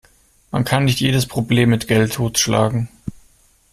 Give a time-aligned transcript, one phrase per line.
[0.49, 2.89] Man kann nicht jedes Problem mit Geld totschlagen.